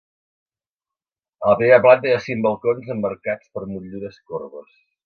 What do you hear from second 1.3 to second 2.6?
A la primera planta hi ha cinc